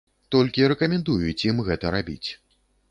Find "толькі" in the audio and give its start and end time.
0.35-0.65